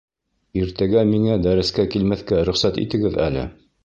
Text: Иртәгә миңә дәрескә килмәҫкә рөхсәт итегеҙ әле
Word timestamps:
Иртәгә 0.59 1.03
миңә 1.09 1.35
дәрескә 1.43 1.85
килмәҫкә 1.95 2.39
рөхсәт 2.47 2.81
итегеҙ 2.85 3.21
әле 3.27 3.45